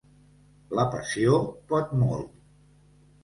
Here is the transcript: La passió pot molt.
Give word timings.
La 0.77 0.85
passió 0.95 1.37
pot 1.73 1.93
molt. 2.05 2.31